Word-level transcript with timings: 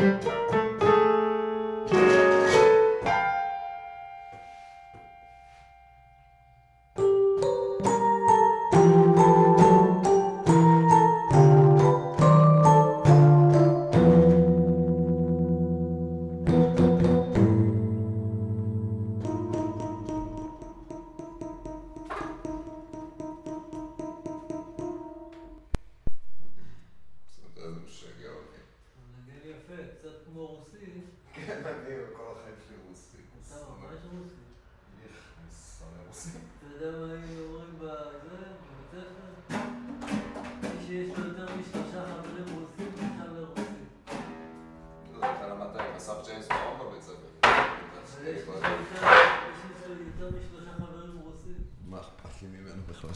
זה 0.00 0.39
לי 52.42 52.48
ממנו 52.48 52.82
בכלל 52.88 53.10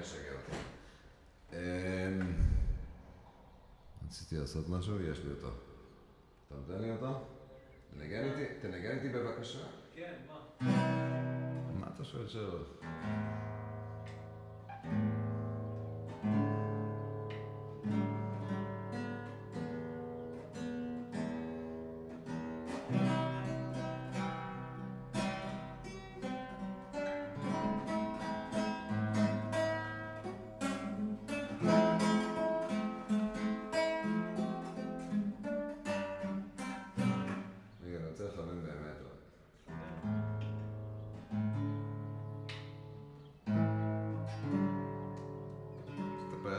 משגע 0.00 0.32
אותי. 0.32 0.56
אמ, 1.52 2.32
רציתי 4.08 4.36
לעשות 4.36 4.68
משהו, 4.68 5.02
יש 5.02 5.18
לי 5.18 5.30
אותו. 5.30 5.48
אתה 6.46 6.54
נותן 6.54 6.82
לי 6.82 6.90
אותו? 6.92 7.24
תנגן 7.90 8.24
איתי, 8.24 8.54
תנגן 8.60 8.90
איתי 8.98 9.08
בבקשה. 9.08 9.58
כן, 9.94 10.14
מה? 10.26 10.66
מה 11.80 11.86
אתה 11.94 12.04
שואל 12.04 12.28
שאלות? 12.28 12.80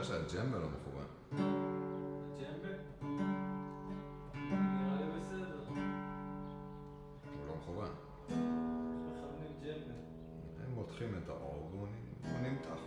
שהג'מבה 0.08 0.58
לא 0.58 0.68
מחובר. 0.68 1.06
הג'מבה? 1.32 2.74
נראה 4.52 5.00
לא 5.00 5.16
הוא 11.74 12.40
נמתח. 12.42 12.80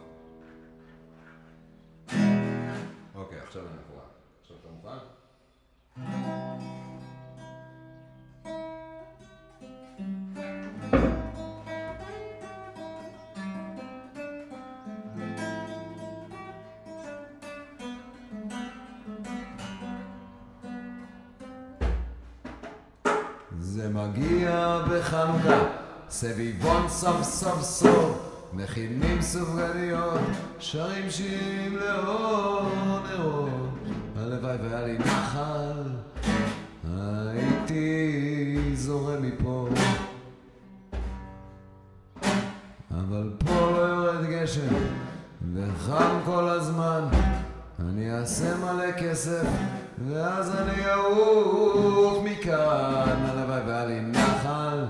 אוקיי, 3.15 3.41
עכשיו 3.41 3.63
אני 3.67 3.75
מחובר. 3.85 4.07
עכשיו 4.41 4.57
אתה 4.57 4.69
מוכן? 4.71 4.99
זה 23.61 23.89
מגיע 23.89 24.79
בחנוכה, 24.91 25.65
סביבון 26.11 26.89
סוף 26.89 27.23
סוף 27.23 27.63
סוף, 27.63 28.33
מכינים 28.53 29.23
סופגניות, 29.23 30.21
שרים 30.59 31.11
שירים 31.11 31.77
לאור 31.77 32.69
נרות. 33.11 33.49
הלוואי 34.17 34.57
והיה 34.63 34.87
לי 34.87 34.99
נחל, 34.99 35.83
הייתי 36.89 38.73
זורם 38.75 39.23
מפה. 39.23 39.69
אבל 42.91 43.33
פה 43.39 43.71
לא 43.71 43.81
יורד 43.81 44.27
גשם, 44.27 44.75
וחם 45.55 46.19
כל 46.25 46.49
הזמן. 46.49 47.05
אני 47.81 48.19
אעשה 48.19 48.57
מלא 48.57 48.93
כסף, 48.99 49.47
ואז 50.09 50.57
אני 50.57 50.87
אעוף 50.91 52.25
מכאן. 52.25 53.27
הלוואי 53.27 53.61
והיה 53.67 53.85
לי 53.85 54.01
נחל, 54.01 54.85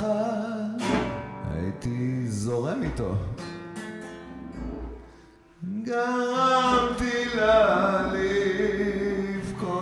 נחל, 0.00 0.84
הייתי 1.54 2.26
זורם 2.26 2.82
איתו. 2.82 3.14
גרמתי 5.82 7.24
לה 7.34 8.02
לבכות. 9.42 9.72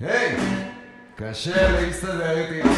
היי! 0.00 0.36
קשה 1.16 1.80
להסתדר 1.80 2.38
איתי. 2.38 2.68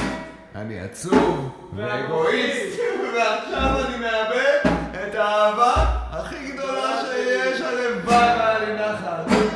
אני 0.54 0.80
עצוב 0.80 1.50
ואגואיסט, 1.76 2.78
ועכשיו 3.14 3.86
אני 3.86 3.96
מאבד 3.98 4.67
האהבה 5.48 5.84
הכי 6.10 6.52
גדולה 6.52 7.00
שיש, 7.00 7.60
הלוואי 7.60 8.16
והיה 8.16 8.58
לי 8.58 8.74
נחל. 8.74 9.46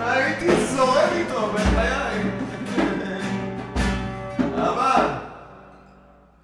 הייתי 0.00 0.66
זורם 0.66 1.08
איתו 1.12 1.52
בחיי. 1.52 2.22
אבל 4.56 5.06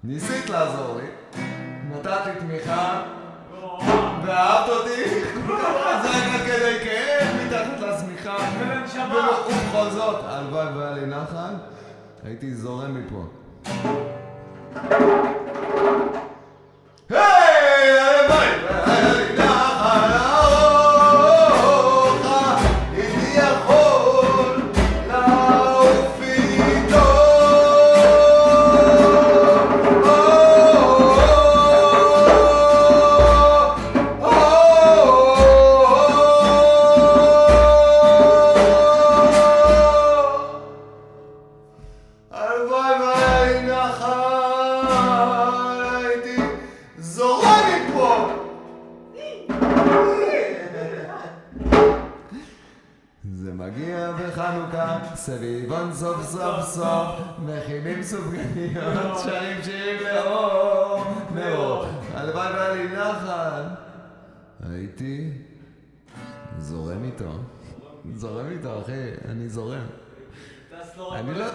ניסית 0.03 0.49
לעזור 0.49 0.97
לי, 0.97 1.07
נתת 1.91 2.25
לי 2.25 2.31
תמיכה, 2.39 3.01
ואהבת 4.25 4.69
אותי 4.69 5.03
כל 5.47 5.57
כך 5.57 5.75
חזק 5.83 6.33
עד 6.33 6.41
כדי 6.45 6.79
כאב 6.83 7.27
מתחת 7.45 7.79
לשמיכה. 7.79 8.37
ובכל 9.47 9.89
זאת, 9.89 10.25
הלוואי 10.27 10.67
והיה 10.77 10.91
לי 10.91 11.05
נחל, 11.05 11.53
הייתי 12.23 12.53
זורם 12.53 12.95
מפה. 12.95 13.25
סביבון 55.15 55.93
סוף 55.93 56.23
סוף 56.23 56.65
סוף, 56.65 57.09
מכינים 57.39 58.03
סופגניות, 58.03 59.17
שרים 59.23 59.63
שירים 59.63 60.03
לאור 60.03 61.03
נרות. 61.35 61.87
הלוואי 62.13 62.53
והיה 62.53 62.73
לי 62.73 62.87
נחל, 62.87 63.63
הייתי 64.69 65.31
זורם 66.57 67.03
איתו. 67.03 67.31
זורם 68.15 68.51
איתו, 68.51 68.81
אחי, 68.81 69.11
אני 69.25 69.49
זורם. 69.49 69.87
אני 71.13 71.33
לא-. 71.33 71.45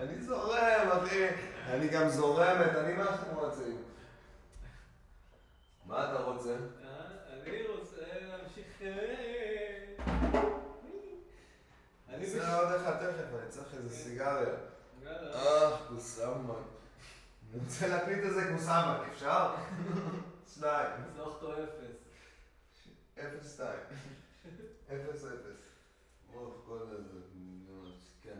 אני 0.00 0.22
זורם, 0.22 0.88
אחי. 1.02 1.26
אני 1.70 1.88
גם 1.88 2.08
זורמת, 2.08 2.76
אני 2.76 2.96
מה 2.96 3.04
שאתם 3.04 3.36
רוצים. 3.36 3.76
מה 5.86 6.04
אתה 6.04 6.22
רוצה? 6.22 6.50
אה, 6.50 6.56
אני 7.42 7.58
רוצה 7.78 7.95
איזה 13.76 13.96
סיגריה. 13.96 14.54
אה, 15.06 15.78
קוסאמק. 15.88 16.56
אני 17.52 17.60
רוצה 17.64 17.88
להקליט 17.88 18.24
איזה 18.24 18.50
קוסאמק, 18.52 19.00
אפשר? 19.12 19.54
שניים. 20.54 20.90
זוך 21.16 21.28
אותו 21.28 21.52
אפס. 21.52 21.96
אפס 23.18 23.54
שתיים. 23.54 23.80
אפס 24.88 25.24
אפס. 25.24 25.56
אוף, 26.34 26.54
כל 26.66 26.80
איזה... 26.98 27.18
כן. 28.22 28.38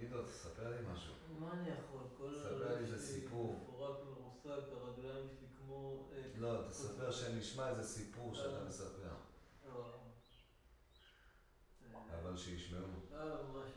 עידו, 0.00 0.22
תספר 0.22 0.68
לי 0.70 0.76
משהו. 0.94 1.12
מה 1.38 1.52
אני 1.52 1.68
יכול? 1.68 2.00
כל 2.18 2.34
ספר 2.42 2.74
לי 2.74 2.84
איזה 2.84 3.06
סיפור. 3.06 3.60
מפורק 3.62 3.96
ומרוסק, 4.00 4.68
הרגליים 4.72 5.28
שלי 5.28 5.46
כמו... 5.58 6.08
אה, 6.12 6.22
לא, 6.38 6.68
תספר 6.68 7.10
שנשמע 7.10 7.68
איזה 7.68 7.82
סיפור 7.82 8.34
שאתה 8.34 8.64
מספר. 8.68 9.14
אה, 12.32 12.36
אבל 12.36 12.44
שישמעו. 12.44 12.80
אה, 13.14 13.24
ממש 13.24 13.71